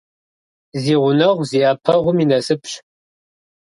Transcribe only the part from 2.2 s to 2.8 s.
и насыпщ.